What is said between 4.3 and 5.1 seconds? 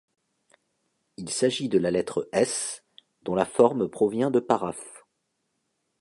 de paraphe.